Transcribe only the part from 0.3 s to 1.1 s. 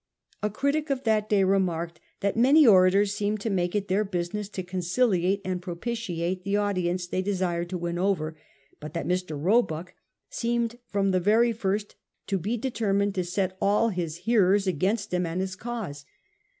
A critic of